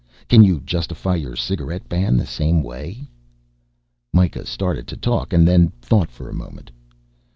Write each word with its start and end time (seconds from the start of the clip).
Can 0.27 0.43
you 0.43 0.61
justify 0.61 1.13
your 1.13 1.35
cigarette 1.35 1.87
ban 1.87 2.17
the 2.17 2.25
same 2.25 2.63
way?" 2.63 3.07
Mikah 4.11 4.47
started 4.47 4.87
to 4.87 4.97
talk, 4.97 5.29
then 5.29 5.71
thought 5.79 6.09
for 6.09 6.27
a 6.27 6.33
moment. 6.33 6.71